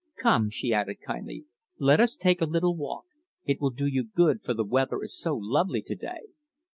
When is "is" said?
5.03-5.15